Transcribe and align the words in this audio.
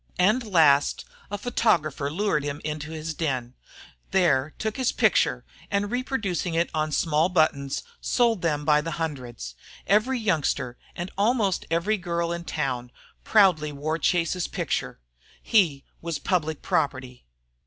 And 0.17 0.43
last, 0.43 1.05
a 1.29 1.37
photographer 1.37 2.09
lured 2.09 2.43
him 2.43 2.59
into 2.63 2.89
his 2.89 3.13
den, 3.13 3.53
there 4.09 4.55
took 4.57 4.75
his 4.77 4.91
picture, 4.91 5.45
and 5.69 5.91
reproducing 5.91 6.55
it 6.55 6.71
on 6.73 6.91
small 6.91 7.29
buttons, 7.29 7.83
sold 8.01 8.41
them 8.41 8.65
by 8.65 8.81
the 8.81 8.97
hundreds. 8.97 9.53
Every 9.85 10.17
youngster 10.17 10.75
and 10.95 11.11
almost 11.19 11.67
every 11.69 11.97
girl 11.97 12.31
in 12.31 12.45
town 12.45 12.91
proudly 13.23 13.71
wore 13.71 13.99
Chase's 13.99 14.47
picture. 14.47 14.99
He 15.39 15.83
was 16.01 16.17
public 16.17 16.63
property. 16.63 17.27